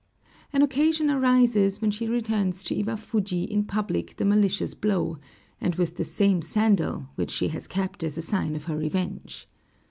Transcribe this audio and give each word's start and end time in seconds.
An 0.51 0.63
occasion 0.63 1.11
arises 1.11 1.79
when 1.79 1.91
she 1.91 2.07
returns 2.07 2.63
to 2.63 2.75
Iwafuji 2.75 3.43
in 3.47 3.65
public 3.65 4.15
the 4.15 4.25
malicious 4.25 4.73
blow, 4.73 5.19
and 5.61 5.75
with 5.75 5.97
the 5.97 6.03
same 6.03 6.41
sandal, 6.41 7.05
which 7.13 7.29
she 7.29 7.49
has 7.49 7.67
kept 7.67 8.03
as 8.03 8.17
a 8.17 8.23
sign 8.23 8.55
of 8.55 8.63
her 8.63 8.75
revenge. 8.77 9.47